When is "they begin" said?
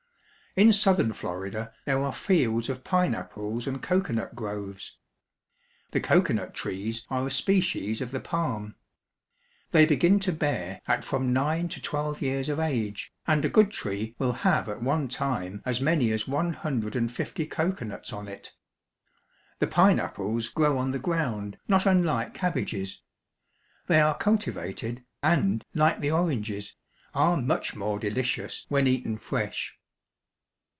9.69-10.19